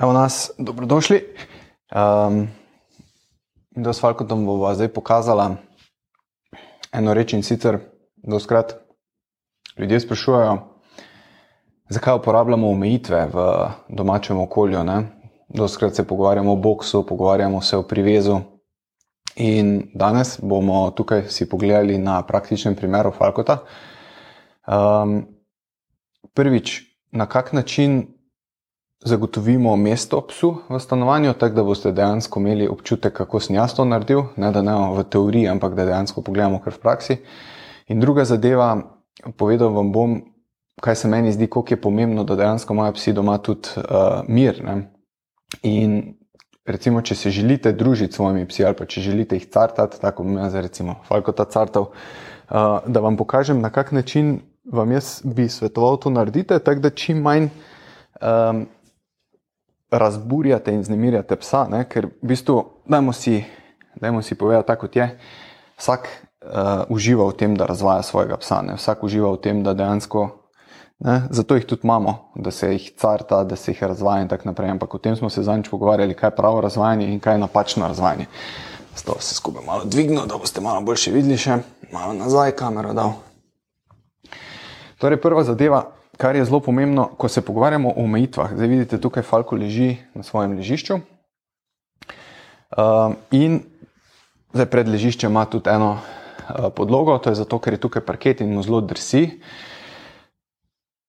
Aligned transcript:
Evo 0.00 0.12
nas, 0.12 0.50
dobrodošli. 0.58 1.24
Um, 1.92 2.48
do 3.70 3.92
s 3.92 4.00
Falkotom 4.00 4.46
bova 4.46 4.74
zdaj 4.74 4.88
pokazala 4.88 5.56
eno 6.92 7.14
reč 7.14 7.34
in 7.36 7.42
sicer, 7.42 7.76
da 8.16 8.38
skrat 8.40 8.72
ljudje 9.76 10.00
sprašujejo, 10.00 10.54
zakaj 11.88 12.16
uporabljamo 12.16 12.70
omejitve 12.70 13.26
v 13.32 13.44
domačem 13.88 14.40
okolju. 14.40 14.78
Do 15.48 15.68
skrat 15.68 15.94
se 15.94 16.06
pogovarjamo 16.06 16.52
o 16.52 16.56
boksu, 16.56 17.06
pogovarjamo 17.06 17.60
se 17.60 17.76
o 17.76 17.82
privezu. 17.82 18.38
In 19.36 19.90
danes 19.94 20.38
bomo 20.42 20.90
tukaj 20.90 21.28
si 21.28 21.48
pogledali 21.48 21.98
na 21.98 22.22
praktičnem 22.22 22.76
primeru 22.76 23.12
Falkota. 23.12 23.58
Um, 24.66 25.26
prvič, 26.34 26.82
na 27.12 27.26
kak 27.26 27.52
način 27.52 28.19
zagotovimo 29.04 29.76
mesto 29.76 30.20
psu 30.28 30.56
v 30.68 30.78
stanovanju, 30.80 31.32
tako 31.32 31.54
da 31.54 31.62
boste 31.64 31.92
dejansko 31.92 32.40
imeli 32.40 32.68
občutek, 32.68 33.12
kako 33.16 33.40
sem 33.40 33.56
jaz 33.56 33.74
to 33.74 33.84
naredil, 33.84 34.22
ne 34.36 34.52
da 34.52 34.62
ne 34.62 34.74
v 34.96 35.04
teoriji, 35.04 35.48
ampak 35.48 35.74
da 35.74 35.86
dejansko 35.88 36.22
pogledamo 36.22 36.60
kar 36.60 36.74
v 36.76 36.82
praksi. 36.82 37.16
In 37.88 38.00
druga 38.00 38.24
zadeva, 38.24 38.76
povedal 39.36 39.72
vam 39.72 39.92
bom, 39.92 40.20
kaj 40.80 40.96
se 40.96 41.08
meni 41.08 41.32
zdi, 41.32 41.46
koliko 41.46 41.74
je 41.74 41.80
pomembno, 41.80 42.24
da 42.24 42.36
dejansko 42.36 42.74
imajo 42.74 42.92
psi 42.92 43.12
doma 43.12 43.38
tudi 43.38 43.68
uh, 43.76 44.20
mir. 44.28 44.60
Ne? 44.64 44.76
In 45.62 46.14
recimo, 46.66 47.00
če 47.02 47.14
se 47.14 47.30
želite 47.30 47.72
družiti 47.72 48.12
s 48.12 48.16
svojimi 48.16 48.46
psi 48.48 48.64
ali 48.64 48.76
pa 48.76 48.84
če 48.84 49.00
želite 49.00 49.36
jih 49.36 49.48
cartati, 49.48 50.00
tako 50.00 50.24
bom 50.28 50.36
jaz 50.38 50.54
recimo 50.54 51.00
Falkota 51.08 51.44
cartal, 51.44 51.88
uh, 51.88 52.84
da 52.86 53.00
vam 53.00 53.16
pokažem, 53.16 53.60
na 53.60 53.70
kak 53.70 53.92
način 53.92 54.40
vam 54.72 54.92
jaz 54.92 55.22
bi 55.24 55.48
svetoval 55.48 55.96
to 55.96 56.10
naredite, 56.10 56.58
tako 56.58 56.80
da 56.80 56.90
čim 56.90 57.24
manj 57.24 57.48
um, 58.20 58.66
razburjate 59.90 60.72
in 60.72 60.84
znemirjate 60.84 61.36
psa, 61.36 61.66
ne? 61.70 61.84
ker 61.88 62.06
v 62.06 62.32
bistvu, 62.32 62.64
dajmo 62.86 63.12
si, 63.12 63.44
dajmo 64.00 64.22
si 64.22 64.34
povedati 64.34 64.66
tako, 64.66 64.86
kot 64.86 64.96
je. 64.96 65.06
Vsak 65.80 66.08
uh, 66.08 66.84
uživa 66.88 67.26
v 67.26 67.36
tem, 67.36 67.56
da 67.56 67.66
razvaja 67.66 68.02
svojega 68.02 68.36
psa, 68.36 68.62
ne? 68.62 68.76
vsak 68.78 69.04
uživa 69.04 69.32
v 69.34 69.40
tem, 69.42 69.62
da 69.66 69.74
dejansko, 69.74 70.28
ne? 71.06 71.22
zato 71.30 71.58
jih 71.58 71.66
tudi 71.66 71.84
imamo, 71.84 72.32
da 72.34 72.50
se 72.50 72.72
jih 72.72 72.90
carta, 72.96 73.44
da 73.44 73.56
se 73.56 73.72
jih 73.72 73.82
razvaja 73.82 74.22
in 74.22 74.28
tako 74.28 74.50
naprej. 74.52 74.70
Ampak 74.70 74.94
o 74.94 74.98
tem 74.98 75.16
smo 75.16 75.30
se 75.30 75.42
zadnjič 75.42 75.70
pogovarjali, 75.70 76.14
kaj 76.14 76.32
je 76.32 76.36
pravo 76.36 76.60
razvajanje 76.60 77.10
in 77.12 77.20
kaj 77.20 77.34
je 77.34 77.44
napačno 77.46 77.88
razvajanje. 77.88 78.26
Zato 78.96 79.20
se 79.20 79.34
skupaj 79.34 79.64
malo 79.66 79.84
dvignil, 79.84 80.26
da 80.26 80.38
boste 80.38 80.60
malo 80.60 80.80
boljše 80.80 81.10
videli, 81.10 81.38
še 81.38 81.58
malo 81.92 82.12
nazaj 82.12 82.52
kamero 82.58 82.92
dal. 82.92 83.12
Torej, 85.00 85.20
prva 85.22 85.44
zadeva, 85.44 85.86
kar 86.20 86.36
je 86.36 86.44
zelo 86.44 86.60
pomembno, 86.60 87.08
ko 87.16 87.28
se 87.28 87.40
pogovarjamo 87.40 87.88
o 87.88 88.04
omejitvah. 88.04 88.52
Zdaj 88.52 88.68
vidite, 88.68 89.00
tukaj 89.00 89.22
Falko 89.24 89.56
leži 89.56 89.96
na 90.14 90.22
svojem 90.22 90.52
ležišču. 90.56 91.00
Uh, 92.70 93.16
in 93.32 93.62
zdaj 94.52 94.68
pred 94.70 94.88
ležiščem 94.88 95.32
ima 95.32 95.46
tudi 95.48 95.72
eno 95.72 95.96
uh, 95.96 96.68
podlogo, 96.76 97.16
to 97.18 97.32
je 97.32 97.40
zato, 97.40 97.58
ker 97.58 97.74
je 97.74 97.80
tukaj 97.80 98.04
parket 98.04 98.44
in 98.44 98.52
mu 98.52 98.62
zelo 98.62 98.82
drsi. 98.84 99.40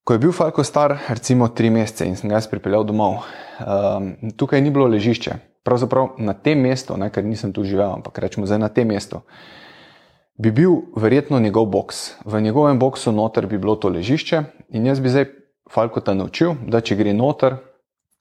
Ko 0.08 0.16
je 0.16 0.24
bil 0.24 0.32
Falko 0.32 0.64
star, 0.64 0.96
recimo 1.12 1.52
tri 1.52 1.70
mesece 1.70 2.08
in 2.08 2.16
sem 2.16 2.32
ga 2.32 2.40
jaz 2.40 2.48
pripeljal 2.50 2.88
domov, 2.88 3.22
um, 3.60 4.14
tukaj 4.40 4.64
ni 4.64 4.72
bilo 4.72 4.88
ležišče. 4.88 5.36
Pravzaprav 5.68 6.16
na 6.24 6.34
tem 6.34 6.64
mestu, 6.64 6.96
ne, 6.98 7.12
ker 7.12 7.28
nisem 7.28 7.52
tu 7.54 7.68
živel, 7.68 8.00
ampak 8.00 8.16
rečemo 8.24 8.48
zdaj 8.48 8.64
na 8.64 8.72
tem 8.72 8.88
mestu, 8.88 9.22
bi 10.42 10.52
bil 10.52 10.72
verjetno 10.96 11.40
njegov 11.40 11.66
boks. 11.66 12.16
V 12.26 12.42
njegovem 12.42 12.80
boksu 12.80 13.12
noter 13.12 13.46
bi 13.48 13.58
bilo 13.58 13.76
to 13.76 13.90
ležišče 13.90 14.44
in 14.70 14.86
jaz 14.86 15.00
bi 15.00 15.10
zdaj 15.10 15.26
Falkota 15.72 16.14
naučil, 16.14 16.56
da 16.68 16.82
če 16.82 16.98
gre 16.98 17.14
noter 17.14 17.60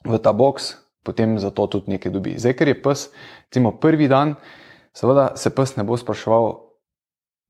v 0.04 0.18
ta 0.22 0.32
boks, 0.32 0.74
potem 1.02 1.38
za 1.38 1.50
to 1.50 1.66
tudi 1.66 1.96
nekaj 1.96 2.12
dobi. 2.12 2.34
Zdaj, 2.38 2.54
ker 2.58 2.68
je 2.68 2.76
pes, 2.82 3.06
recimo 3.48 3.72
prvi 3.72 4.08
dan, 4.08 4.34
seveda 4.94 5.32
se 5.36 5.50
pes 5.50 5.74
ne 5.76 5.84
bo 5.84 5.96
spraševal, 5.96 6.52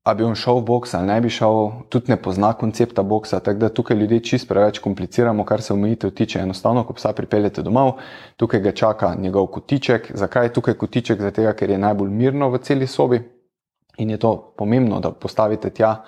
a 0.07 0.13
bi 0.17 0.23
on 0.25 0.33
šel 0.39 0.63
v 0.63 0.65
boks 0.65 0.95
ali 0.97 1.11
ne 1.11 1.19
bi 1.21 1.29
šel, 1.29 1.85
tudi 1.93 2.09
ne 2.09 2.17
pozna 2.17 2.53
koncepta 2.57 3.03
boksa, 3.03 3.39
tako 3.43 3.59
da 3.59 3.69
tukaj 3.69 3.97
ljudje 3.97 4.19
čist 4.31 4.47
preveč 4.49 4.79
kompliciramo, 4.79 5.45
kar 5.45 5.61
se 5.61 5.73
omejitev 5.73 6.15
tiče. 6.15 6.39
Enostavno, 6.39 6.85
ko 6.87 6.95
psa 6.97 7.11
pripeljete 7.13 7.61
domov, 7.61 7.99
tukaj 8.41 8.63
ga 8.63 8.71
čaka 8.71 9.13
njegov 9.19 9.51
kotiček. 9.51 10.09
Zakaj 10.15 10.45
je 10.45 10.53
tukaj 10.53 10.79
kotiček? 10.79 11.21
Zato, 11.21 11.45
ker 11.53 11.69
je 11.69 11.77
najbolj 11.77 12.09
mirno 12.09 12.49
v 12.49 12.63
celi 12.63 12.87
sobi, 12.87 13.21
in 13.97 14.09
je 14.09 14.17
to 14.17 14.53
pomembno, 14.57 14.99
da 14.99 15.11
postavite 15.11 15.69
tja, 15.69 16.03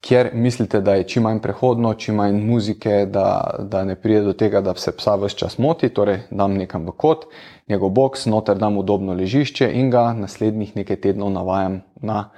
kjer 0.00 0.30
mislite, 0.34 0.80
da 0.80 0.94
je 0.94 1.08
čim 1.08 1.22
manj 1.22 1.40
prehodno, 1.42 1.94
čim 1.94 2.14
manj 2.14 2.40
muzike, 2.44 3.06
da, 3.10 3.54
da 3.58 3.84
ne 3.84 3.96
pride 3.96 4.20
do 4.20 4.32
tega, 4.32 4.60
da 4.60 4.74
se 4.74 4.92
psa 4.96 5.16
vse 5.16 5.36
čas 5.36 5.58
moti. 5.58 5.88
Torej, 5.88 6.20
dam 6.30 6.54
nekam 6.54 6.86
v 6.86 6.92
kot, 6.96 7.26
njegov 7.68 7.90
box, 7.90 8.26
noter 8.30 8.58
dam 8.58 8.78
udobno 8.78 9.14
ležišče 9.14 9.70
in 9.72 9.90
ga 9.90 10.12
naslednjih 10.12 10.76
nekaj 10.76 11.00
tednov 11.00 11.32
navajam 11.32 11.80
na 11.96 12.28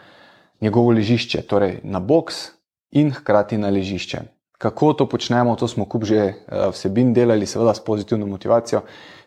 njegovo 0.60 0.92
ležišče, 0.92 1.42
torej 1.42 1.80
na 1.82 2.00
box 2.00 2.50
in 2.90 3.12
hkrati 3.12 3.58
na 3.58 3.68
ležišče. 3.68 4.22
Kako 4.58 4.92
to 4.92 5.06
počnemo, 5.06 5.54
to 5.56 5.68
smo 5.68 5.84
kup 5.84 6.04
že 6.04 6.16
eh, 6.18 6.34
vsebin 6.72 7.12
delali, 7.14 7.46
seveda 7.46 7.74
s 7.74 7.84
pozitivno 7.84 8.26
motivacijo. 8.26 8.82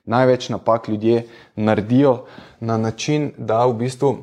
Največ 0.06 0.50
napak 0.50 0.90
ljudje 0.90 1.28
naredijo 1.56 2.26
na 2.60 2.78
način, 2.78 3.32
da 3.38 3.66
v 3.66 3.74
bistvu 3.74 4.18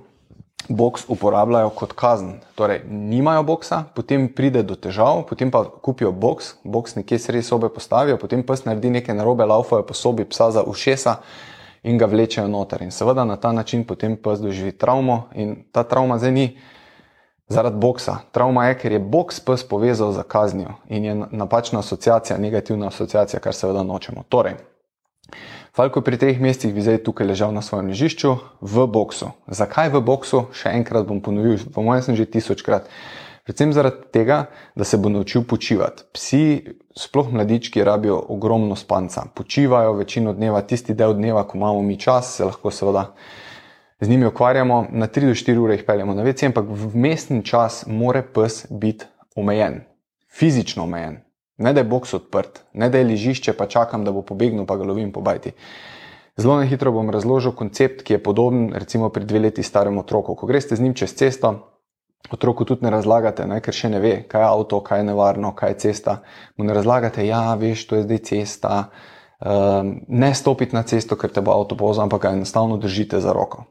boks 0.69 1.05
uporabljajo 1.09 1.71
kot 1.71 1.93
kazen. 1.93 2.41
Torej, 2.55 2.83
nimajo 2.89 3.43
boksa, 3.43 3.85
potem 3.95 4.29
pride 4.29 4.63
do 4.63 4.75
težav, 4.75 5.23
potem 5.29 5.51
pa 5.51 5.65
kupijo 5.65 6.13
boks, 6.13 6.55
boks 6.65 6.97
nekje 6.99 7.19
sredi 7.19 7.43
sobe 7.47 7.69
postavijo, 7.73 8.19
potem 8.19 8.43
pes 8.43 8.65
naredi 8.65 8.91
nekaj 8.91 9.17
narobe, 9.17 9.47
laufajo 9.47 9.87
po 9.87 9.95
sobi 9.95 10.25
psa 10.29 10.51
za 10.51 10.63
ušesa 10.63 11.17
in 11.83 11.99
ga 11.99 12.07
vlečejo 12.07 12.49
noter. 12.49 12.83
In 12.83 12.91
seveda 12.91 13.25
na 13.25 13.37
ta 13.37 13.53
način 13.53 13.85
potem 13.85 14.17
pes 14.17 14.41
doživi 14.41 14.73
travmo 14.73 15.29
in 15.35 15.65
ta 15.73 15.83
travma 15.83 16.19
zdaj 16.19 16.33
ni 16.33 16.49
zaradi 17.49 17.77
boksa. 17.77 18.19
Travma 18.33 18.67
je, 18.67 18.79
ker 18.79 18.93
je 18.93 18.99
boks 18.99 19.41
pes 19.41 19.65
povezal 19.69 20.13
za 20.13 20.23
kaznijo 20.23 20.75
in 20.89 21.05
je 21.05 21.15
napačna 21.31 21.79
asociacija, 21.79 22.39
negativna 22.39 22.89
asociacija, 22.89 23.41
kar 23.41 23.55
seveda 23.55 23.83
nočemo. 23.83 24.23
Torej, 24.29 24.55
Falko 25.79 26.01
pri 26.03 26.19
treh 26.19 26.41
mesecih 26.43 26.73
bi 26.75 26.83
zdaj 26.83 27.05
tukaj 27.07 27.29
ležal 27.29 27.53
na 27.55 27.63
svojem 27.63 27.93
ležišču 27.93 28.33
v 28.59 28.87
boksu. 28.91 29.29
Zakaj 29.47 29.93
v 29.95 30.01
boksu? 30.03 30.41
Še 30.51 30.73
enkrat 30.75 31.07
bom 31.07 31.21
ponovil, 31.23 31.55
po 31.71 31.85
mojem 31.87 32.03
sem 32.03 32.17
že 32.19 32.27
tisočkrat. 32.27 32.89
Predvsem 33.47 33.71
zaradi 33.71 34.11
tega, 34.11 34.39
da 34.75 34.83
se 34.83 34.99
bo 34.99 35.07
naučil 35.07 35.47
počivati. 35.47 36.03
Psi, 36.11 36.41
sploh 36.99 37.31
mladički, 37.31 37.85
rabijo 37.87 38.19
ogromno 38.19 38.75
spanca. 38.75 39.29
Počivajo 39.31 39.95
večino 40.01 40.35
dneva, 40.35 40.65
tisti 40.67 40.99
del 40.99 41.15
dneva, 41.15 41.47
ko 41.47 41.55
imamo 41.63 41.87
mi 41.87 41.95
čas, 41.95 42.35
se 42.41 42.51
lahko 42.51 42.75
seveda 42.75 43.13
z 44.03 44.11
njimi 44.11 44.27
ukvarjamo, 44.33 44.81
na 44.91 45.07
3 45.07 45.31
do 45.31 45.39
4 45.39 45.63
ure 45.63 45.79
jih 45.79 45.87
peljemo 45.87 46.19
na 46.19 46.27
vece, 46.27 46.51
ampak 46.51 46.67
v 46.67 46.91
mestni 46.99 47.39
čas 47.47 47.85
mora 47.87 48.27
pes 48.27 48.65
biti 48.67 49.07
omejen, 49.39 49.85
fizično 50.27 50.91
omejen. 50.91 51.23
Ne 51.59 51.73
da 51.73 51.81
je 51.81 51.91
boks 51.91 52.15
odprt, 52.15 52.63
ne 52.73 52.89
da 52.89 52.99
je 52.99 53.09
ležišče, 53.09 53.53
pa 53.59 53.67
čakam, 53.67 54.05
da 54.05 54.13
bo 54.15 54.23
pobegnil, 54.23 54.67
pa 54.67 54.77
ga 54.79 54.87
lovim 54.87 55.11
po 55.13 55.21
bajti. 55.21 55.53
Zelo 56.39 56.57
na 56.57 56.67
hitro 56.71 56.93
bom 56.95 57.11
razložil 57.11 57.53
koncept, 57.59 58.05
ki 58.07 58.15
je 58.15 58.23
podoben 58.23 58.71
recimo 58.71 59.09
pri 59.11 59.27
dve 59.27 59.41
leti 59.49 59.63
starem 59.67 59.99
otroku. 59.99 60.37
Ko 60.39 60.47
greste 60.47 60.77
z 60.79 60.87
njim 60.87 60.95
čez 60.95 61.17
cesto, 61.19 61.51
otroku 62.31 62.65
tudi 62.65 62.87
ne 62.87 62.93
razlagate, 62.95 63.47
ne, 63.47 63.59
ker 63.61 63.75
še 63.75 63.91
ne 63.91 63.99
ve, 63.99 64.13
kaj 64.31 64.45
je 64.45 64.51
avto, 64.53 64.79
kaj 64.87 65.03
je 65.03 65.09
nevarno, 65.11 65.51
kaj 65.59 65.75
je 65.75 65.79
cesta. 65.89 66.21
Mu 66.57 66.69
ne 66.69 66.77
razlagate, 66.79 67.27
ja, 67.27 67.55
veš, 67.59 67.89
to 67.91 67.99
je 67.99 68.07
zdaj 68.07 68.23
cesta. 68.31 68.77
Um, 69.39 69.97
ne 70.09 70.31
stopiti 70.35 70.79
na 70.79 70.85
cesto, 70.87 71.19
ker 71.19 71.35
te 71.35 71.43
bo 71.43 71.55
avto 71.55 71.75
povozil, 71.79 72.07
ampak 72.07 72.23
ga 72.23 72.35
enostavno 72.39 72.79
držite 72.79 73.19
za 73.23 73.35
roko. 73.35 73.67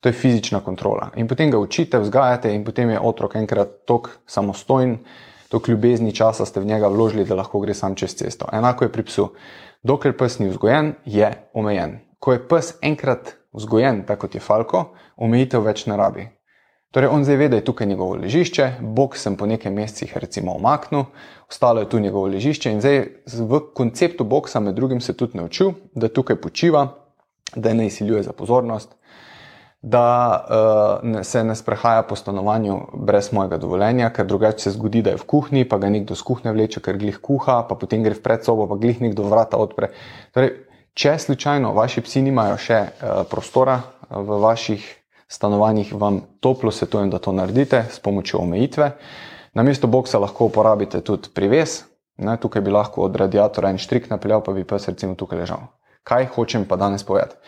To 0.00 0.08
je 0.08 0.16
fizična 0.16 0.62
kontrola. 0.64 1.10
In 1.20 1.28
potem 1.28 1.52
ga 1.52 1.60
učite, 1.60 2.00
vzgajate, 2.00 2.54
in 2.56 2.64
potem 2.64 2.96
je 2.96 3.00
otrok 3.00 3.36
enkrat 3.36 3.82
tok 3.84 4.08
samostojen 4.24 5.02
toliko 5.50 5.70
ljubezni 5.70 6.14
časa 6.14 6.46
ste 6.46 6.60
v 6.60 6.70
njega 6.70 6.88
vložili, 6.88 7.26
da 7.26 7.34
lahko 7.34 7.60
gre 7.60 7.74
sam 7.74 7.94
čez 7.98 8.14
cesto. 8.14 8.46
Enako 8.52 8.86
je 8.86 8.92
pri 8.92 9.02
psu. 9.02 9.28
Dokler 9.82 10.16
pes 10.16 10.38
ni 10.38 10.48
vzgojen, 10.48 10.94
je 11.04 11.30
omejen. 11.54 11.98
Ko 12.18 12.32
je 12.32 12.42
pes 12.48 12.74
enkrat 12.82 13.34
vzgojen, 13.52 14.04
tako 14.06 14.26
kot 14.26 14.34
je 14.34 14.40
falko, 14.40 14.84
omejitev 15.16 15.66
več 15.66 15.86
ne 15.90 15.96
rabi. 15.98 16.28
Torej, 16.90 17.10
on 17.10 17.24
zdaj 17.24 17.36
ve, 17.36 17.48
da 17.48 17.58
je 17.58 17.64
tukaj 17.64 17.86
njegovo 17.86 18.14
ležišče, 18.18 18.70
bog 18.80 19.16
sem 19.16 19.36
po 19.36 19.46
nekaj 19.46 19.72
mesecih 19.72 20.16
recimo 20.18 20.54
omaknil, 20.58 21.04
ostalo 21.48 21.80
je 21.80 21.88
tu 21.88 21.98
njegovo 21.98 22.26
ležišče 22.26 22.72
in 22.72 22.80
zdaj 22.82 22.98
v 23.50 23.60
konceptu 23.74 24.24
boksa 24.24 24.60
med 24.60 24.74
drugim 24.74 25.00
se 25.00 25.16
tudi 25.16 25.38
naučil, 25.38 25.72
da 25.94 26.08
tukaj 26.08 26.40
počiva, 26.42 26.86
da 27.54 27.74
ne 27.74 27.86
izsiljuje 27.86 28.22
za 28.22 28.32
pozornost, 28.32 28.96
da 29.82 30.44
uh, 31.02 31.20
se 31.24 31.44
ne 31.44 31.54
sprehaja 31.56 32.02
po 32.02 32.16
stanovanju 32.16 32.80
brez 32.94 33.32
mojega 33.32 33.56
dovoljenja, 33.56 34.10
ker 34.12 34.26
drugače 34.26 34.58
se 34.58 34.70
zgodi, 34.70 35.02
da 35.02 35.14
je 35.14 35.16
v 35.16 35.26
kuhinji, 35.26 35.68
pa 35.68 35.78
ga 35.80 35.88
nekdo 35.88 36.14
z 36.14 36.22
kuhne 36.22 36.52
vleče, 36.52 36.82
ker 36.84 36.98
glih 37.00 37.16
kuha, 37.22 37.62
pa 37.68 37.74
potem 37.80 38.04
gre 38.04 38.14
v 38.14 38.20
predsobo, 38.22 38.68
pa 38.68 38.76
glih 38.76 39.00
nekdo 39.00 39.24
vrata 39.30 39.56
odpre. 39.56 39.88
Torej, 40.36 40.52
če 40.92 41.16
slučajno 41.24 41.72
vaši 41.72 42.04
psi 42.04 42.22
nimajo 42.28 42.58
še 42.60 42.80
uh, 42.80 43.22
prostora 43.30 43.80
v 44.10 44.40
vaših 44.44 44.84
stanovanjih, 45.30 45.94
vam 45.96 46.20
toplo 46.44 46.74
svetujem, 46.74 47.08
da 47.10 47.22
to 47.22 47.32
naredite 47.32 47.86
s 47.88 48.02
pomočjo 48.04 48.42
omejitve. 48.44 48.90
Na 49.54 49.62
mesto 49.62 49.88
boksa 49.88 50.18
lahko 50.18 50.50
uporabite 50.50 51.00
tudi 51.00 51.32
prives. 51.34 51.84
Ne, 52.20 52.36
tukaj 52.36 52.60
bi 52.62 52.70
lahko 52.70 53.06
od 53.06 53.16
radiatora 53.16 53.70
en 53.72 53.78
štrik 53.80 54.10
napeljal, 54.10 54.42
pa 54.44 54.52
bi 54.52 54.66
pes 54.68 54.90
recimo 54.90 55.16
tukaj 55.16 55.40
ležal. 55.40 55.70
Kaj 56.04 56.28
hočem 56.34 56.66
pa 56.68 56.76
danes 56.76 57.06
povedati? 57.06 57.38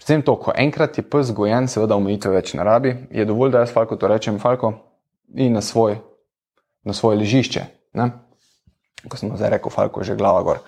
Predvsem 0.00 0.22
to, 0.24 0.32
ko 0.40 0.52
enkrat 0.56 0.96
je 0.96 1.02
pes 1.04 1.28
gojen, 1.36 1.66
seveda 1.68 1.98
omejitve 2.00 2.30
več 2.32 2.54
ne 2.56 2.64
rabi, 2.64 2.94
je 3.12 3.24
dovolj, 3.28 3.50
da 3.52 3.60
jaz 3.60 3.74
falko 3.74 3.98
to 4.00 4.08
rečem, 4.08 4.38
falko 4.40 4.72
in 5.36 5.52
na, 5.52 5.60
svoj, 5.60 5.98
na 6.88 6.96
svoje 6.96 7.18
ležišče. 7.20 7.64
Ne? 8.00 8.06
Ko 9.04 9.20
sem 9.20 9.28
zdaj 9.36 9.52
rekel, 9.58 9.68
falko 9.68 10.00
že 10.00 10.16
glava 10.16 10.40
gor. 10.46 10.62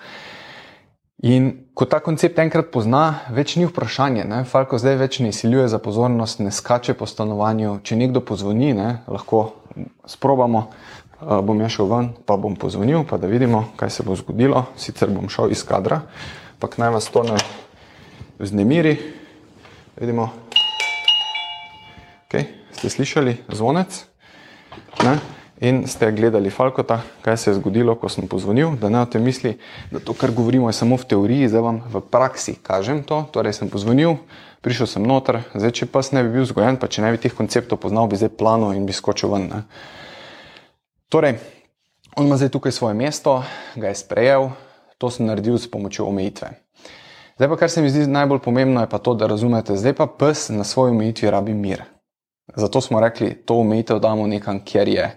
In 1.25 1.49
ko 1.73 1.87
ta 1.89 1.97
koncept 1.97 2.37
enkrat 2.43 2.69
pozna, 2.69 3.23
več 3.33 3.55
ni 3.57 3.65
vprašanje. 3.65 4.27
Ne? 4.29 4.43
Falko 4.45 4.77
zdaj 4.77 4.99
več 5.01 5.17
ne 5.25 5.33
izsiljuje 5.33 5.65
za 5.73 5.81
pozornost, 5.81 6.43
ne 6.45 6.53
skače 6.53 6.93
po 6.93 7.09
stanovanju. 7.09 7.79
Če 7.81 7.97
nekdo 7.97 8.21
pozvoni, 8.21 8.69
ne, 8.77 8.99
lahko 9.09 9.41
sprobamo, 10.13 10.67
uh, 10.67 11.41
bom 11.41 11.65
ja 11.65 11.71
šel 11.73 11.89
ven, 11.89 12.11
pa 12.29 12.37
bom 12.37 12.53
pozvonil, 12.53 13.01
pa 13.09 13.17
da 13.17 13.31
vidimo, 13.31 13.65
kaj 13.81 13.97
se 13.97 14.05
bo 14.05 14.13
zgodilo. 14.19 14.67
Sicer 14.77 15.09
bom 15.09 15.25
šel 15.25 15.57
iz 15.57 15.65
kadra, 15.65 16.03
pa 16.61 16.69
naj 16.77 16.93
vas 16.99 17.09
to 17.09 17.25
ne 17.25 17.41
vznemiri. 18.37 19.22
Vidimo, 19.93 20.33
okay. 22.25 22.49
ste 22.73 22.89
slišali 22.89 23.45
zvonec 23.45 23.93
ne? 25.05 25.21
in 25.61 25.85
ste 25.85 26.09
gledali 26.11 26.49
Falkota, 26.49 27.05
kaj 27.21 27.37
se 27.37 27.51
je 27.51 27.59
zgodilo, 27.61 27.93
ko 27.95 28.09
sem 28.09 28.25
pozvonil. 28.27 28.73
Da 28.81 28.89
ne 28.89 29.03
o 29.03 29.05
tem 29.05 29.21
misli, 29.21 29.59
da 29.93 30.01
to, 30.01 30.17
kar 30.17 30.33
govorimo, 30.33 30.65
je 30.65 30.73
samo 30.73 30.97
v 30.97 31.05
teoriji, 31.05 31.51
zdaj 31.53 31.61
vam 31.61 31.77
v 31.85 32.01
praksi 32.01 32.57
kažem 32.57 33.03
to. 33.05 33.21
Torej, 33.29 33.53
sem 33.53 33.69
pozvonil, 33.69 34.17
prišel 34.65 34.89
sem 34.89 35.05
noter, 35.05 35.43
zdaj, 35.53 35.71
če 35.77 35.89
pas 35.93 36.09
ne 36.09 36.25
bi 36.25 36.41
bil 36.41 36.49
zgojen, 36.49 36.81
pa 36.81 36.89
če 36.89 37.05
ne 37.05 37.13
bi 37.13 37.21
teh 37.21 37.37
konceptov 37.37 37.77
poznal, 37.77 38.09
bi 38.09 38.17
zdaj 38.17 38.33
plano 38.33 38.73
in 38.73 38.89
bi 38.89 38.97
skočil 38.97 39.29
ven. 39.29 39.45
Ne? 39.53 39.61
Torej, 41.13 41.37
on 42.17 42.25
ima 42.25 42.41
zdaj 42.41 42.49
tukaj 42.49 42.73
svoje 42.73 42.97
mesto, 42.97 43.43
ga 43.77 43.93
je 43.93 44.01
sprejel, 44.01 44.49
to 44.97 45.13
sem 45.13 45.29
naredil 45.29 45.61
s 45.61 45.69
pomočjo 45.69 46.09
omejitve. 46.09 46.62
Zdaj 47.35 47.49
pa, 47.49 47.55
kar 47.57 47.69
se 47.69 47.81
mi 47.81 47.89
zdi 47.89 48.07
najbolj 48.07 48.39
pomembno, 48.39 48.81
je 48.81 48.89
pa 48.89 48.97
to, 48.97 49.15
da 49.17 49.27
razumete, 49.27 49.75
zdaj 49.77 49.93
pa 49.97 50.07
pes 50.07 50.49
na 50.49 50.63
svoji 50.63 50.91
omejitvi 50.91 51.31
rabi 51.31 51.53
mir. 51.53 51.83
Zato 52.55 52.81
smo 52.81 52.99
rekli, 52.99 53.33
to 53.45 53.55
omejitev 53.55 53.99
damo 53.99 54.27
nekam, 54.27 54.59
kjer 54.65 54.87
je 54.87 55.07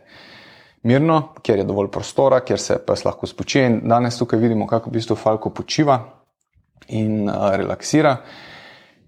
mirno, 0.82 1.22
kjer 1.42 1.58
je 1.58 1.64
dovolj 1.64 1.90
prostora, 1.90 2.40
kjer 2.40 2.60
se 2.60 2.78
pes 2.86 3.04
lahko 3.04 3.26
spočije. 3.26 3.66
In 3.66 3.80
danes 3.84 4.18
tukaj 4.18 4.38
vidimo, 4.38 4.66
kako 4.66 4.90
v 4.90 4.92
bistvu 4.92 5.16
Falko 5.16 5.50
počiva 5.50 5.98
in 6.88 7.28
uh, 7.28 7.50
relaksira. 7.52 8.16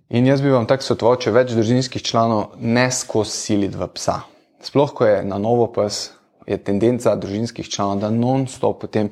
In 0.09 0.27
jaz 0.27 0.43
bi 0.43 0.51
vam 0.51 0.67
tako 0.67 0.83
svetoval, 0.83 1.17
če 1.21 1.33
več 1.33 1.53
družinskih 1.53 2.03
članov 2.03 2.59
ne 2.61 2.91
skozi 2.91 3.31
siliti 3.31 3.77
v 3.77 3.89
psa. 3.95 4.21
Sploh, 4.65 4.93
ko 4.93 5.07
je 5.07 5.25
na 5.25 5.39
novo 5.39 5.69
pes, 5.73 6.11
je 6.49 6.57
tendenca 6.57 7.13
družinskih 7.17 7.69
članov, 7.69 8.01
da 8.01 8.11
non-stop 8.11 8.81
potem, 8.81 9.11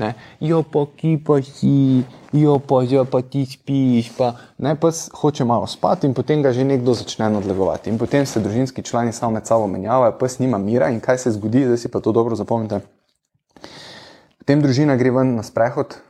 ne, 0.00 0.14
jo 0.40 0.62
pa 0.64 0.86
ki 0.96 1.18
pa 1.24 1.36
si, 1.44 2.02
jo 2.32 2.56
pa 2.64 2.80
že 2.88 3.04
pa 3.10 3.20
ti 3.20 3.44
spiš, 3.46 4.14
pa 4.16 4.32
ne, 4.58 4.72
pa 4.80 4.88
hoče 5.20 5.44
malo 5.44 5.66
spati 5.68 6.08
in 6.08 6.14
potem 6.16 6.42
ga 6.42 6.52
že 6.52 6.64
nekdo 6.64 6.94
začne 6.96 7.28
nadlegovati. 7.34 7.90
In 7.90 7.98
potem 8.00 8.26
se 8.26 8.40
družinski 8.40 8.82
člani 8.82 9.12
samo 9.12 9.36
med 9.36 9.46
sabo 9.46 9.66
menjavajo, 9.66 10.16
pes 10.18 10.38
nima 10.38 10.58
mira 10.58 10.88
in 10.88 11.00
kaj 11.00 11.18
se 11.18 11.34
zgodi, 11.36 11.66
da 11.68 11.76
si 11.76 11.92
pa 11.92 12.00
to 12.00 12.12
dobro 12.12 12.36
zapomnite. 12.36 12.80
Potem 14.38 14.64
družina 14.64 14.96
gre 14.96 15.12
ven 15.12 15.36
na 15.36 15.44
sprehod, 15.44 16.00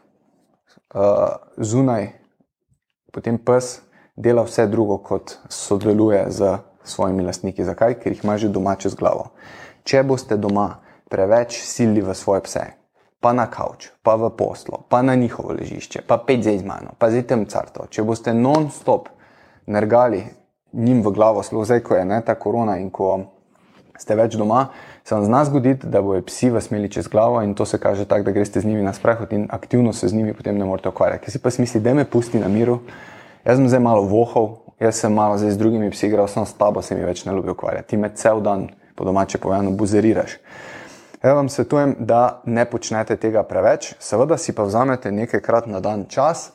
uh, 0.95 1.43
zunaj, 1.59 2.13
potem 3.11 3.39
pes 3.39 3.81
dela 4.15 4.47
vse 4.47 4.71
drugo, 4.71 5.03
kot 5.03 5.41
sodeluje 5.51 6.31
z 6.31 6.59
svojimi 6.87 7.27
lastniki. 7.27 7.67
Zakaj? 7.67 7.99
Ker 7.99 8.15
jih 8.15 8.23
ima 8.23 8.39
že 8.39 8.49
doma 8.49 8.79
čez 8.79 8.95
glavo 8.95 9.33
če 9.88 10.02
boste 10.05 10.37
doma 10.37 10.69
preveč 11.08 11.56
sili 11.64 12.02
v 12.05 12.12
svoje 12.14 12.44
pse, 12.44 12.64
pa 13.25 13.32
na 13.32 13.46
kavč, 13.49 13.88
pa 14.05 14.19
v 14.20 14.29
poslo, 14.37 14.85
pa 14.88 15.00
na 15.02 15.17
njihovo 15.17 15.56
ležišče, 15.56 16.05
pa 16.06 16.20
pet 16.20 16.44
zdaj 16.44 16.61
z 16.61 16.69
mano, 16.69 16.93
pa 17.00 17.08
zdaj 17.08 17.25
tem 17.31 17.46
carto, 17.49 17.88
če 17.88 18.05
boste 18.05 18.37
non-stop 18.37 19.08
nergali 19.67 20.26
njim 20.73 21.00
v 21.02 21.12
glavo, 21.17 21.43
zelo 21.43 21.64
zdaj, 21.64 21.81
ko 21.81 21.96
je 21.96 22.05
ne, 22.05 22.20
ta 22.20 22.37
korona 22.37 22.76
in 22.79 22.93
ko 22.93 23.32
ste 23.99 24.14
več 24.14 24.37
doma, 24.38 24.69
se 25.05 25.14
vam 25.14 25.25
zna 25.25 25.43
zgoditi, 25.49 25.88
da 25.90 26.02
bojo 26.05 26.23
psi 26.29 26.52
vas 26.55 26.70
imeli 26.70 26.90
čez 26.93 27.08
glavo 27.08 27.40
in 27.43 27.55
to 27.58 27.67
se 27.67 27.81
kaže 27.81 28.05
tako, 28.05 28.29
da 28.29 28.37
greste 28.37 28.61
z 28.61 28.69
njimi 28.69 28.85
na 28.85 28.93
sprehod 28.93 29.32
in 29.32 29.49
aktivno 29.50 29.93
se 29.93 30.08
z 30.08 30.14
njimi 30.14 30.35
potem 30.37 30.58
ne 30.58 30.64
morete 30.69 30.93
ukvarjati. 30.93 31.25
Ker 31.25 31.32
si 31.32 31.43
pa 31.43 31.50
smisli, 31.50 31.81
da 31.81 31.94
me 31.94 32.05
pusti 32.05 32.38
na 32.38 32.49
miru, 32.49 32.79
jaz 33.44 33.58
sem 33.58 33.69
zdaj 33.69 33.81
malo 33.82 34.05
vohal, 34.06 34.61
jaz 34.79 35.00
sem 35.00 35.14
malo 35.14 35.38
zdaj 35.38 35.56
z 35.56 35.58
drugimi 35.58 35.90
psi 35.90 36.12
igral, 36.12 36.29
sem 36.29 36.46
s 36.46 36.55
tabo 36.55 36.82
se 36.82 36.94
mi 36.94 37.02
več 37.02 37.25
ne 37.26 37.35
ljubi 37.35 37.50
ukvarjati. 37.56 37.88
Ti 37.88 37.96
me 37.96 38.12
cel 38.14 38.44
dan 38.44 38.69
po 38.99 39.05
domače 39.05 39.39
povedano, 39.39 39.71
buzeriraš. 39.71 40.37
Jaz 41.23 41.35
vam 41.35 41.49
svetujem, 41.49 41.97
da 41.99 42.43
ne 42.47 42.65
počnete 42.65 43.17
tega 43.17 43.43
preveč, 43.43 43.93
seveda 44.03 44.37
si 44.39 44.53
pa 44.55 44.67
vzamete 44.67 45.12
nekajkrat 45.15 45.67
na 45.67 45.81
dan 45.81 46.05
čas, 46.11 46.50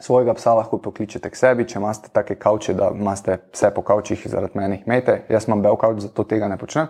svojega 0.00 0.34
psa 0.34 0.54
lahko 0.54 0.78
pokličete 0.78 1.30
k 1.30 1.36
sebi, 1.36 1.64
če 1.68 1.78
imate 1.78 2.12
take 2.12 2.36
kavče, 2.40 2.74
da 2.76 2.90
imate 2.94 3.38
vse 3.52 3.70
po 3.76 3.84
kavčih 3.84 4.26
zaradi 4.28 4.58
meni, 4.58 4.82
imejte, 4.86 5.22
jaz 5.32 5.48
imam 5.48 5.62
bel 5.64 5.76
kavč, 5.80 6.02
zato 6.08 6.24
tega 6.24 6.48
ne 6.48 6.58
počnem. 6.60 6.88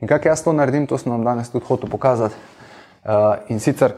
In 0.00 0.10
kako 0.10 0.28
jaz 0.28 0.42
to 0.44 0.52
naredim, 0.52 0.86
to 0.86 0.98
sem 0.98 1.12
vam 1.12 1.24
danes 1.24 1.50
tudi 1.50 1.66
hotel 1.66 1.90
pokazati. 1.90 2.34
Uh, 3.04 3.34
in 3.52 3.60
sicer 3.60 3.94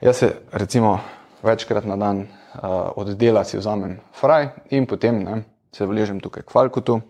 jaz 0.00 0.16
se 0.16 0.32
recimo 0.52 0.98
večkrat 1.42 1.84
na 1.84 1.96
dan 1.96 2.20
uh, 2.20 2.90
od 2.96 3.14
dela 3.18 3.44
si 3.44 3.58
vzamem 3.58 3.98
fraj 4.20 4.48
in 4.70 4.86
potem 4.86 5.18
ne, 5.22 5.42
se 5.74 5.86
vležem 5.86 6.20
tukaj 6.20 6.42
k 6.42 6.54
falkutu. 6.54 7.00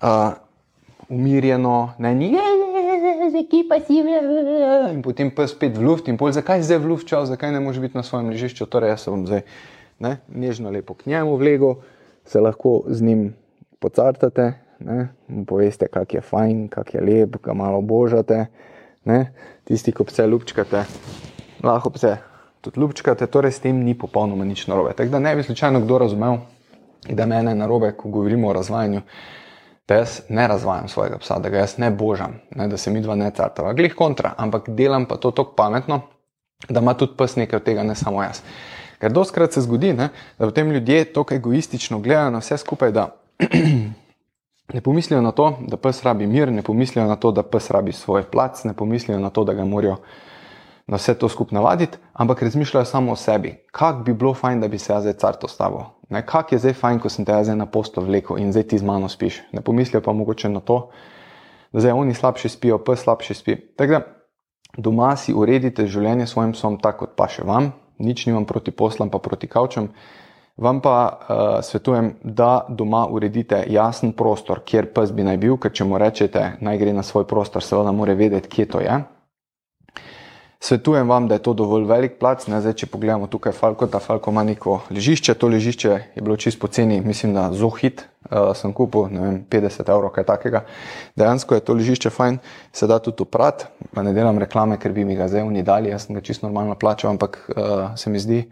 Uh, 0.00 0.32
umirjeno, 1.10 1.94
ne 1.98 2.14
ni, 2.14 2.30
ki 3.50 3.64
pa 3.68 3.80
si 3.82 4.00
vse. 4.02 4.94
In 4.94 5.02
potem 5.02 5.30
pa 5.34 5.46
spet 5.50 5.74
v 5.76 5.82
luft 5.82 6.08
in 6.08 6.16
pol, 6.20 6.30
zakaj 6.32 6.62
zdaj 6.62 6.78
v 6.78 6.90
luft 6.94 7.10
čas, 7.10 7.28
zakaj 7.32 7.50
ne 7.50 7.60
moreš 7.60 7.82
biti 7.82 7.98
na 7.98 8.06
svojem 8.06 8.30
ležišču. 8.30 8.66
Torej, 8.70 8.94
jaz 8.94 9.06
sem 9.06 9.26
zdaj 9.26 9.42
ne, 9.98 10.12
nežno 10.30 10.70
lepo 10.70 10.94
k 10.94 11.10
njemu 11.10 11.36
vlego, 11.36 11.82
se 12.24 12.40
lahko 12.40 12.86
z 12.86 13.02
njim 13.02 13.22
pocartate, 13.82 14.54
ne, 14.80 15.10
poveste, 15.46 15.90
kak 15.90 16.14
je 16.14 16.22
fajn, 16.22 16.68
kak 16.70 16.94
je 16.94 17.02
lep, 17.02 17.40
ga 17.42 17.54
malo 17.58 17.82
božate. 17.82 18.46
Ne, 19.04 19.32
tisti, 19.64 19.92
ki 19.96 20.04
pse 20.04 20.28
ljubčkate, 20.28 20.84
lahko 21.64 21.90
pse 21.90 22.18
tudi 22.60 22.80
ljubčkate, 22.80 23.26
torej 23.26 23.56
s 23.56 23.64
tem 23.64 23.78
ni 23.80 23.96
popolnoma 23.96 24.44
nič 24.44 24.66
narobe. 24.68 24.92
Tako 24.92 25.16
da 25.16 25.18
ne 25.18 25.32
bi 25.36 25.42
slučajno 25.42 25.80
kdo 25.80 25.98
razumel, 26.04 26.42
da 27.08 27.26
me 27.26 27.40
je 27.40 27.54
narobe, 27.56 27.94
ko 27.96 28.12
govorimo 28.12 28.48
o 28.48 28.52
razvajanju 28.52 29.00
da 29.90 29.96
jaz 29.96 30.20
ne 30.28 30.48
razvajam 30.48 30.88
svojega 30.88 31.18
psa, 31.18 31.38
da 31.38 31.48
ga 31.48 31.58
jaz 31.58 31.78
ne 31.78 31.90
božam, 31.90 32.34
ne, 32.54 32.68
da 32.68 32.76
se 32.76 32.90
mi 32.90 33.00
dva 33.00 33.14
ne 33.18 33.30
cartava. 33.34 33.72
Glej 33.72 33.90
kontra, 33.98 34.34
ampak 34.38 34.68
delam 34.68 35.06
pa 35.06 35.16
to 35.16 35.30
tako 35.30 35.56
pametno, 35.56 36.00
da 36.68 36.80
ima 36.80 36.94
tudi 36.94 37.16
pes 37.18 37.34
nekaj 37.36 37.56
od 37.56 37.64
tega, 37.66 37.82
ne 37.82 37.96
samo 37.98 38.22
jaz. 38.22 38.38
Ker 39.02 39.10
doskrat 39.12 39.52
se 39.52 39.64
zgodi, 39.66 39.90
ne, 39.92 40.08
da 40.38 40.46
potem 40.46 40.70
ljudje 40.70 41.08
tako 41.12 41.34
egoistično 41.34 41.98
gledajo 41.98 42.30
na 42.30 42.38
vse 42.38 42.58
skupaj, 42.62 42.92
da 42.92 43.08
ne 44.74 44.80
pomislijo 44.80 45.22
na 45.22 45.32
to, 45.32 45.56
da 45.66 45.76
pes 45.76 46.04
rabi 46.06 46.26
mir, 46.26 46.52
ne 46.52 46.62
pomislijo 46.62 47.08
na 47.08 47.16
to, 47.16 47.32
da 47.32 47.42
pes 47.42 47.70
rabi 47.70 47.92
svoj 47.92 48.22
plac, 48.30 48.64
ne 48.64 48.76
pomislijo 48.76 49.18
na 49.18 49.30
to, 49.30 49.44
da 49.44 49.58
ga 49.58 49.64
morajo 49.64 49.96
na 50.86 51.02
vse 51.02 51.18
to 51.18 51.28
skupaj 51.28 51.56
navaditi, 51.58 51.98
ampak 52.12 52.42
razmišljajo 52.42 52.84
samo 52.84 53.12
o 53.12 53.16
sebi. 53.16 53.56
Kak 53.72 54.04
bi 54.04 54.14
bilo 54.14 54.34
fajn, 54.34 54.60
da 54.60 54.68
bi 54.68 54.78
se 54.78 54.92
jaz 54.92 55.02
zdaj 55.02 55.18
carto 55.18 55.48
stavil? 55.48 55.90
Kak 56.10 56.52
je 56.52 56.58
zdaj 56.58 56.74
fajn, 56.74 56.98
ko 56.98 57.08
sem 57.08 57.24
te 57.24 57.32
jaz 57.32 57.48
na 57.54 57.66
poslo 57.70 58.02
vlekel 58.02 58.38
in 58.42 58.50
zdaj 58.50 58.66
ti 58.72 58.78
z 58.78 58.86
mano 58.86 59.08
spiš? 59.08 59.42
Ne 59.54 59.62
pomislijo 59.62 60.02
pa 60.02 60.12
mogoče 60.12 60.48
na 60.50 60.60
to, 60.60 60.90
da 61.72 61.80
zdaj 61.80 61.92
oni 61.92 62.14
slabše 62.14 62.48
spijo, 62.48 62.80
pa 62.82 62.96
slabše 62.96 63.34
spi. 63.34 63.56
Tako 63.76 63.92
da 63.92 64.00
doma 64.78 65.14
si 65.16 65.34
uredite 65.34 65.86
življenje 65.86 66.26
svojim 66.26 66.52
psom 66.52 66.80
tako, 66.82 67.06
kot 67.06 67.14
pa 67.16 67.28
še 67.30 67.46
vam, 67.46 67.70
nič 67.98 68.26
nimam 68.26 68.44
proti 68.44 68.74
poslom, 68.74 69.10
pa 69.10 69.18
proti 69.22 69.46
kavčem. 69.46 69.90
Vam 70.60 70.80
pa 70.84 70.96
uh, 71.06 71.38
svetujem, 71.64 72.16
da 72.22 72.66
doma 72.68 73.06
uredite 73.06 73.62
jasen 73.70 74.12
prostor, 74.12 74.64
kjer 74.66 74.90
pes 74.92 75.14
bi 75.14 75.24
naj 75.24 75.38
bil, 75.40 75.56
ker 75.62 75.72
če 75.72 75.86
mu 75.88 75.98
rečete, 75.98 76.42
naj 76.60 76.78
gre 76.82 76.92
na 76.92 77.06
svoj 77.06 77.24
prostor, 77.24 77.64
seveda 77.64 77.94
mora 77.96 78.18
vedeti, 78.18 78.50
kje 78.50 78.66
to 78.68 78.82
je. 78.82 78.98
Svetujem 80.62 81.08
vam, 81.08 81.28
da 81.28 81.34
je 81.34 81.42
to 81.42 81.54
dovolj 81.56 81.86
velik 81.88 82.18
plac. 82.20 82.44
Ne, 82.52 82.58
zdaj, 82.60 82.74
če 82.82 82.86
pogledamo 82.92 83.30
tukaj 83.32 83.54
Falko, 83.56 83.86
ta 83.88 83.96
Falko 83.98 84.28
ima 84.30 84.42
neko 84.44 84.74
ležišče. 84.92 85.34
To 85.40 85.48
ležišče 85.48 85.88
je 85.88 86.20
bilo 86.20 86.36
čisto 86.36 86.60
poceni, 86.60 86.98
mislim, 87.00 87.32
da 87.32 87.46
Zohit 87.56 88.02
uh, 88.28 88.50
sem 88.54 88.74
kupil, 88.76 89.08
vem, 89.08 89.38
50 89.48 89.88
evrov, 89.88 90.12
kaj 90.12 90.26
takega. 90.28 90.66
Dejansko 91.16 91.56
je 91.56 91.64
to 91.64 91.78
ležišče 91.78 92.12
fajn, 92.12 92.36
se 92.76 92.86
da 92.86 92.98
tudi 93.00 93.24
uprat. 93.24 93.70
Ne 93.96 94.12
delam 94.12 94.38
reklame, 94.38 94.76
ker 94.76 94.92
bi 94.92 95.06
mi 95.08 95.16
ga 95.16 95.30
zdaj 95.32 95.48
oni 95.48 95.64
dali, 95.64 95.94
jaz 95.94 96.04
sem 96.06 96.20
ga 96.20 96.20
čisto 96.28 96.44
normalno 96.46 96.76
plačal, 96.76 97.14
ampak 97.16 97.40
uh, 97.56 97.96
se 97.96 98.12
mi 98.12 98.20
zdi 98.20 98.42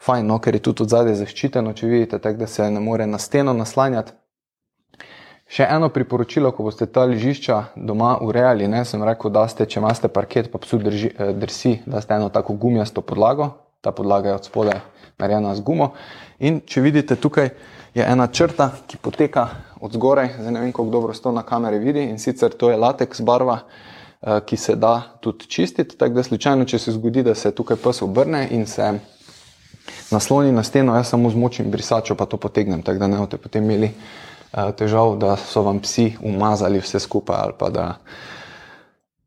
fajn, 0.00 0.26
no, 0.32 0.40
ker 0.40 0.56
je 0.56 0.64
tudi 0.70 0.86
od 0.86 0.96
zadaj 0.96 1.20
zaščiteno, 1.20 1.76
če 1.76 1.92
vidite, 1.92 2.18
tako 2.18 2.46
da 2.46 2.48
se 2.48 2.70
ne 2.70 2.80
more 2.80 3.04
na 3.06 3.20
steno 3.20 3.52
naslanjati. 3.52 4.16
Še 5.52 5.66
eno 5.68 5.90
priporočilo, 5.92 6.48
ko 6.56 6.64
boste 6.64 6.86
ta 6.88 7.02
ležišča 7.04 7.74
doma 7.76 8.14
urejali, 8.24 8.64
ne, 8.72 8.86
sem 8.88 9.02
rekel, 9.04 9.28
da 9.34 9.44
ste, 9.52 9.66
če 9.68 9.82
imate 9.82 10.08
parket, 10.08 10.48
pa 10.48 10.56
psu 10.62 10.78
drži, 10.80 11.10
eh, 11.12 11.34
drsi, 11.36 11.74
da 11.84 12.00
ste 12.00 12.16
eno 12.16 12.30
tako 12.32 12.56
gumijasto 12.56 13.04
podlago, 13.04 13.50
ta 13.84 13.92
podlaga 13.92 14.30
je 14.30 14.38
od 14.38 14.48
spodaj 14.48 14.80
narejena 15.20 15.52
z 15.54 15.60
gumo. 15.60 15.90
In 16.40 16.62
če 16.64 16.80
vidite, 16.80 17.18
tukaj 17.20 17.50
je 17.92 18.00
ena 18.00 18.30
črta, 18.32 18.70
ki 18.88 18.96
poteka 18.96 19.44
od 19.80 19.92
zgoraj, 19.92 20.32
zdaj 20.40 20.56
ne 20.56 20.64
vem, 20.64 20.72
kako 20.72 20.88
dobro 20.88 21.12
to 21.12 21.34
na 21.36 21.44
kameri 21.44 21.78
vidi, 21.84 22.06
in 22.08 22.18
sicer 22.18 22.56
to 22.56 22.72
je 22.72 22.80
lateks 22.80 23.20
barva, 23.20 23.60
eh, 23.60 24.40
ki 24.48 24.56
se 24.56 24.76
da 24.76 25.02
tudi 25.20 25.52
čistiti. 25.52 25.98
Tako 26.00 26.14
da 26.14 26.22
slučajno, 26.22 26.64
če 26.64 26.78
se 26.78 26.96
zgodi, 26.96 27.22
da 27.28 27.34
se 27.34 27.52
tukaj 27.52 27.76
pes 27.76 28.00
obrne 28.02 28.46
in 28.50 28.64
se 28.66 28.88
nasloni 30.10 30.52
na 30.52 30.62
steno, 30.62 30.96
jaz 30.96 31.12
samo 31.12 31.30
zmočim 31.30 31.70
brisačo, 31.70 32.16
pa 32.16 32.24
to 32.24 32.40
potegnem, 32.40 32.82
tako 32.82 33.04
da 33.04 33.06
ne 33.06 33.20
boste 33.20 33.36
potem 33.36 33.68
imeli 33.68 33.92
težav, 34.52 35.16
da 35.16 35.36
so 35.36 35.62
vam 35.62 35.80
psi 35.80 36.12
umazali 36.22 36.80
vse 36.80 37.00
skupaj 37.00 37.40
ali 37.40 37.52
pa 37.58 37.70
da 37.70 37.86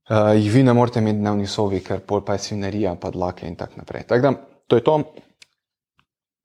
uh, 0.09 0.33
jih 0.37 0.51
vi 0.53 0.63
ne 0.63 0.73
morete 0.73 0.99
imeti 0.99 1.19
dnevni 1.19 1.47
sovi, 1.47 1.81
ker 1.83 1.99
pol 1.99 2.21
pa 2.25 2.33
je 2.33 2.47
svinerija, 2.49 2.95
pa 3.01 3.09
dlake 3.11 3.47
in 3.47 3.55
tako 3.55 3.81
naprej. 3.81 4.03
Tako 4.07 4.21
da 4.21 4.33
to 4.67 4.75
je 4.75 4.83
to. 4.83 4.97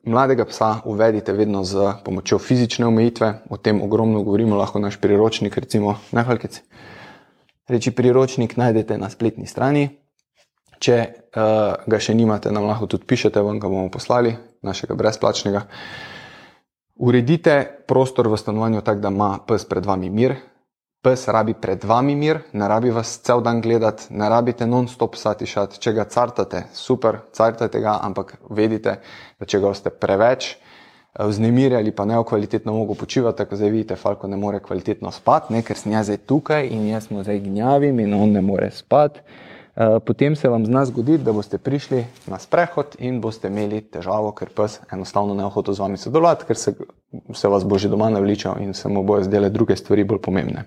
Mladega 0.05 0.47
psa 0.49 0.79
uvedite 0.85 1.33
vedno 1.33 1.65
z 1.65 1.93
pomočjo 2.05 2.39
fizične 2.39 2.87
omejitve, 2.87 3.35
o 3.51 3.57
tem 3.57 3.83
ogromno 3.83 4.23
govorimo, 4.23 4.57
lahko 4.57 4.81
naš 4.81 4.97
priročnik, 4.97 5.59
recimo, 5.59 5.99
nehalkeci. 6.13 6.63
Reči 7.69 7.91
priročnik 7.91 8.57
najdete 8.57 8.97
na 8.99 9.11
spletni 9.11 9.47
strani. 9.47 9.91
Če 10.81 10.97
uh, 10.97 11.85
ga 11.85 11.99
še 12.01 12.15
nimate, 12.17 12.49
nam 12.49 12.65
lahko 12.65 12.89
tudi 12.89 13.05
pišete, 13.05 13.43
vam 13.45 13.61
ga 13.61 13.69
bomo 13.69 13.91
poslali, 13.93 14.33
našega 14.65 14.97
brezplačnega. 14.97 15.67
Uredite 17.01 17.85
prostor 17.89 18.29
v 18.29 18.37
stanovanju 18.37 18.85
tako, 18.85 19.01
da 19.01 19.09
ima 19.09 19.39
pes 19.49 19.65
pred 19.65 19.87
vami 19.87 20.11
mir, 20.13 20.37
Pes 21.01 21.23
rabi 21.33 21.55
pred 21.57 21.81
vami 21.85 22.13
mir, 22.13 22.43
ne 22.53 22.67
rabi 22.69 22.91
vas 22.93 23.15
cel 23.25 23.41
dan 23.41 23.63
gledati, 23.65 24.11
ne 24.13 24.27
rabite 24.29 24.67
non-stop 24.69 25.15
satišati. 25.17 25.79
Če 25.81 25.95
ga 25.97 26.05
cartate, 26.05 26.67
super, 26.77 27.23
cartate 27.33 27.81
ga, 27.81 27.95
ampak 28.05 28.35
vedite, 28.53 28.99
da 29.41 29.49
če 29.49 29.63
ga 29.63 29.71
ste 29.79 29.95
preveč 29.97 30.51
eh, 30.51 31.25
vznemirjali, 31.25 31.95
pa 31.97 32.05
ne 32.05 32.19
v 32.21 32.27
kvalitetno 32.29 32.75
mogo 32.77 32.99
počivati, 33.01 33.39
tako 33.39 33.57
zdaj 33.57 33.73
vidite, 33.73 33.97
Falko 33.97 34.29
ne 34.29 34.37
more 34.37 34.61
kvalitetno 34.61 35.09
spati, 35.09 35.55
ne, 35.57 35.63
ker 35.65 35.81
sem 35.81 35.97
jaz 35.97 36.11
zdaj 36.11 36.21
tukaj 36.29 36.69
in 36.69 36.85
jaz 36.91 37.09
smo 37.09 37.25
zdaj 37.25 37.41
gnjavim 37.49 38.05
in 38.05 38.13
on 38.21 38.37
ne 38.37 38.45
more 38.45 38.69
spati. 38.69 39.25
Eh, 39.77 39.99
potem 40.07 40.37
se 40.37 40.49
vam 40.49 40.67
zna 40.67 40.85
zgoditi, 40.85 41.25
da 41.25 41.33
boste 41.33 41.59
prišli 41.59 42.05
na 42.27 42.39
sprehod 42.39 42.97
in 42.99 43.21
boste 43.21 43.49
imeli 43.49 43.81
težavo, 43.81 44.33
ker 44.35 44.51
pes 44.51 44.81
enostavno 44.93 45.35
ne 45.35 45.47
hoče 45.47 45.73
z 45.73 45.85
vami 45.85 45.97
sodelovati, 45.97 46.49
ker 46.49 46.59
se, 46.59 46.75
se 47.35 47.49
vas 47.49 47.65
bo 47.65 47.79
že 47.79 47.89
doma 47.89 48.11
navličal 48.11 48.59
in 48.63 48.75
se 48.75 48.89
mu 48.89 49.05
bojo 49.07 49.23
zdele 49.25 49.51
druge 49.51 49.77
stvari 49.77 50.05
bolj 50.05 50.19
pomembne. 50.27 50.65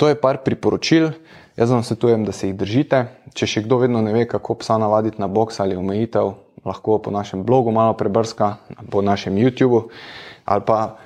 To 0.00 0.08
je 0.08 0.16
par 0.16 0.40
priporočil, 0.44 1.10
jaz 1.56 1.70
vam 1.70 1.84
svetujem, 1.84 2.24
da 2.24 2.32
se 2.32 2.48
jih 2.48 2.56
držite. 2.56 3.04
Če 3.34 3.46
še 3.46 3.62
kdo 3.68 3.78
vedno 3.84 4.00
ne 4.02 4.12
ve, 4.16 4.24
kako 4.26 4.56
psa 4.64 4.78
navaditi 4.80 5.20
na 5.20 5.28
box 5.28 5.60
ali 5.60 5.76
omejitev, 5.76 6.32
lahko 6.64 6.98
po 7.04 7.10
našem 7.12 7.44
blogu 7.44 7.70
malo 7.70 7.92
prebrska, 7.94 8.56
po 8.90 9.02
našem 9.02 9.36
YouTubu 9.36 9.90
ali 10.44 10.62
pa 10.66 10.96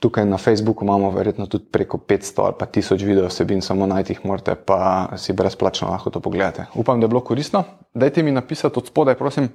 tukaj 0.00 0.24
na 0.26 0.38
Facebooku 0.38 0.84
imamo 0.84 1.10
verjetno 1.10 1.46
tudi 1.46 1.64
preko 1.64 1.98
500 1.98 2.44
ali 2.44 2.54
pa 2.58 2.66
1000 2.66 3.04
video 3.04 3.26
vsebin, 3.26 3.62
samo 3.62 3.86
najti 3.86 4.12
jih 4.12 4.24
morate, 4.24 4.54
pa 4.54 5.08
si 5.16 5.32
brezplačno 5.32 5.88
lahko 5.90 6.10
to 6.10 6.20
pogledate. 6.20 6.66
Upam, 6.74 7.00
da 7.00 7.04
je 7.04 7.08
bilo 7.08 7.20
koristno. 7.20 7.64
Dajte 7.94 8.22
mi 8.22 8.32
napisati 8.32 8.78
od 8.78 8.86
spodaj, 8.86 9.14
prosim, 9.14 9.48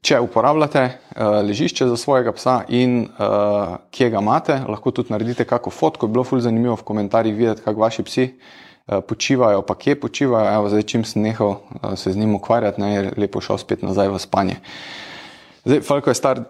Če 0.00 0.16
uporabljate 0.24 0.82
uh, 0.86 1.42
ležišče 1.44 1.84
za 1.90 1.96
svojega 2.00 2.32
psa 2.32 2.62
in 2.72 3.02
uh, 3.04 3.74
kje 3.92 4.06
ga 4.14 4.22
imate, 4.24 4.54
lahko 4.64 4.94
tudi 4.96 5.12
naredite 5.12 5.44
kakšno 5.44 5.72
fotko. 5.76 6.08
Bilo 6.08 6.24
je 6.24 6.30
zelo 6.30 6.46
zanimivo 6.46 6.76
v 6.80 6.86
komentarjih 6.88 7.36
videti, 7.36 7.60
kako 7.60 7.82
vaši 7.84 8.04
psi 8.08 8.24
uh, 8.30 9.02
počivajo, 9.04 9.60
pa 9.60 9.76
kje 9.76 9.98
počivajo. 10.00 10.54
Evo, 10.54 10.70
zdaj, 10.72 10.86
čim 10.88 11.04
sem 11.04 11.26
nehal 11.28 11.52
uh, 11.52 11.92
se 12.00 12.14
z 12.14 12.16
njim 12.16 12.32
ukvarjati, 12.34 12.80
ne, 12.80 12.94
je 12.94 13.12
lepo 13.20 13.44
šel 13.44 13.60
spet 13.60 13.84
nazaj 13.84 14.08
v 14.08 14.22
spanje. 14.24 14.56
Zdaj, 15.68 15.84
Falko 15.84 16.10
je 16.10 16.16
star 16.16 16.40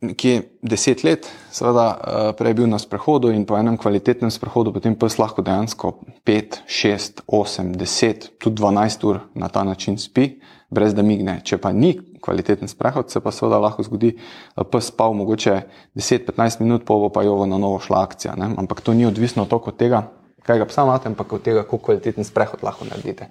nekje 0.00 0.42
deset 0.62 1.04
let, 1.04 1.28
seveda 1.52 1.86
uh, 1.88 2.30
prej 2.36 2.54
bil 2.58 2.68
na 2.68 2.78
sprehodu 2.78 3.30
in 3.32 3.46
po 3.48 3.56
enem 3.56 3.78
kvalitetnem 3.80 4.30
sprehodu, 4.30 4.72
potem 4.74 4.96
pes 4.98 5.16
lahko 5.18 5.42
dejansko 5.42 5.92
pet, 6.24 6.60
šest, 6.68 7.22
osem, 7.26 7.72
deset, 7.76 8.28
tudi 8.38 8.60
dvanajst 8.60 9.04
ur 9.08 9.22
na 9.34 9.48
ta 9.48 9.64
način 9.64 9.96
spi 9.98 10.36
brez 10.70 10.94
da 10.94 11.02
migne. 11.06 11.38
Če 11.46 11.58
pa 11.62 11.72
ni 11.72 11.94
kvaliteten 12.22 12.68
sprehod, 12.68 13.10
se 13.10 13.22
pa 13.22 13.32
seveda 13.32 13.60
lahko 13.62 13.86
zgodi, 13.86 14.12
da 14.56 14.66
pes 14.68 14.90
spal 14.90 15.14
mogoče 15.16 15.60
10-15 15.96 16.60
minut, 16.64 16.84
pa 16.84 16.98
bo 16.98 17.10
pa 17.12 17.24
jo 17.24 17.38
na 17.46 17.58
novo 17.58 17.80
šla 17.80 18.02
akcija. 18.04 18.34
Ne? 18.36 18.52
Ampak 18.58 18.82
to 18.84 18.94
ni 18.94 19.06
odvisno 19.06 19.46
toliko 19.46 19.72
od 19.72 19.80
tega, 19.80 20.02
kaj 20.46 20.60
ga 20.60 20.68
psa 20.68 20.84
imate, 20.84 21.08
ampak 21.08 21.32
od 21.38 21.42
tega, 21.46 21.64
kako 21.64 21.78
kvaliteten 21.88 22.26
sprehod 22.26 22.66
lahko 22.66 22.88
naredite. 22.88 23.30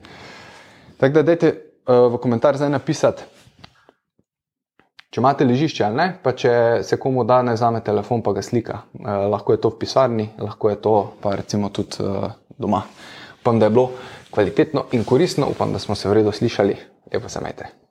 Tako 0.97 1.19
da 1.19 1.25
dajte 1.29 1.51
uh, 1.51 2.07
v 2.15 2.21
komentar 2.23 2.57
zdaj 2.57 2.71
napisati, 2.71 3.27
če 5.15 5.21
imate 5.21 5.45
ležišče 5.47 5.83
ali 5.85 5.95
ne, 5.95 6.05
pa 6.19 6.33
če 6.35 6.51
se 6.83 6.97
komu 6.99 7.23
da 7.23 7.37
ne 7.47 7.53
vzame 7.55 7.79
telefon, 7.79 8.19
pa 8.19 8.33
ga 8.35 8.41
slika. 8.43 8.81
Uh, 8.99 9.29
lahko 9.31 9.55
je 9.55 9.61
to 9.63 9.71
v 9.71 9.79
pisarni, 9.79 10.25
lahko 10.43 10.73
je 10.73 10.81
to 10.83 10.95
pa 11.23 11.37
recimo 11.39 11.71
tudi 11.71 12.03
uh, 12.03 12.27
doma. 12.59 12.83
Upam, 13.39 13.61
da 13.61 13.69
je 13.69 13.75
bilo 13.77 13.87
kvalitetno 14.35 14.89
in 14.91 15.07
koristno, 15.07 15.47
upam, 15.55 15.71
da 15.71 15.79
smo 15.79 15.95
se 15.95 16.11
v 16.11 16.19
redu 16.19 16.35
slišali. 16.35 16.75
Lepo 17.13 17.31
se 17.31 17.39
imejte. 17.39 17.84